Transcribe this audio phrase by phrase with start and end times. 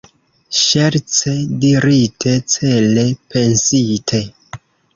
[0.59, 1.33] Ŝerce
[1.67, 4.27] dirite, cele pensite.